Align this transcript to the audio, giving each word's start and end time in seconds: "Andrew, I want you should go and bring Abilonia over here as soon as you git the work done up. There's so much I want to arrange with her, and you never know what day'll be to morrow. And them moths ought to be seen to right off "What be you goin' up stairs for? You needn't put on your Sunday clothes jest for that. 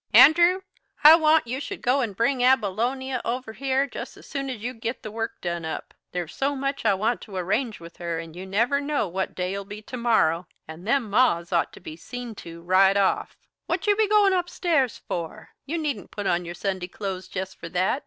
"Andrew, 0.15 0.61
I 1.03 1.13
want 1.15 1.45
you 1.45 1.59
should 1.59 1.83
go 1.83 2.01
and 2.01 2.15
bring 2.15 2.39
Abilonia 2.43 3.21
over 3.23 3.53
here 3.53 3.87
as 3.93 4.25
soon 4.25 4.49
as 4.49 4.57
you 4.59 4.73
git 4.73 5.03
the 5.03 5.11
work 5.11 5.39
done 5.41 5.63
up. 5.63 5.93
There's 6.11 6.33
so 6.33 6.55
much 6.55 6.85
I 6.85 6.95
want 6.95 7.21
to 7.21 7.35
arrange 7.35 7.79
with 7.79 7.97
her, 7.97 8.17
and 8.17 8.35
you 8.35 8.47
never 8.47 8.81
know 8.81 9.07
what 9.07 9.35
day'll 9.35 9.63
be 9.63 9.83
to 9.83 9.97
morrow. 9.97 10.47
And 10.67 10.87
them 10.87 11.11
moths 11.11 11.53
ought 11.53 11.71
to 11.73 11.79
be 11.79 11.95
seen 11.97 12.33
to 12.37 12.63
right 12.63 12.97
off 12.97 13.37
"What 13.67 13.85
be 13.85 13.91
you 13.95 14.09
goin' 14.09 14.33
up 14.33 14.49
stairs 14.49 14.97
for? 15.07 15.51
You 15.67 15.77
needn't 15.77 16.09
put 16.09 16.25
on 16.25 16.45
your 16.45 16.55
Sunday 16.55 16.87
clothes 16.87 17.27
jest 17.27 17.59
for 17.59 17.69
that. 17.69 17.99